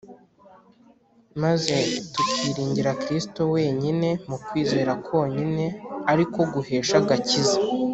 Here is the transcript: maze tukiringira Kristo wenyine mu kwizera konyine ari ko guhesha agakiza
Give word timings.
maze 1.43 1.75
tukiringira 2.13 2.91
Kristo 3.03 3.41
wenyine 3.53 4.09
mu 4.29 4.37
kwizera 4.45 4.91
konyine 5.07 5.65
ari 6.11 6.25
ko 6.33 6.41
guhesha 6.53 6.95
agakiza 7.03 7.57